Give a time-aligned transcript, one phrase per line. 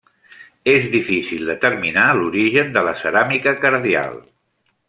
[0.71, 4.23] És difícil determinar l'origen de la ceràmica cardial.